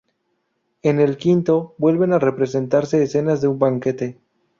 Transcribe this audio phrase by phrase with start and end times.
[0.81, 4.17] En el quinto vuelven a representarse escenas de un banquete.